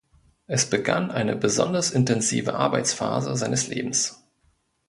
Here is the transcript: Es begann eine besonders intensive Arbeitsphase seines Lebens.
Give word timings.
Es 0.47 0.67
begann 0.67 1.11
eine 1.11 1.35
besonders 1.35 1.91
intensive 1.91 2.55
Arbeitsphase 2.55 3.35
seines 3.35 3.67
Lebens. 3.67 4.25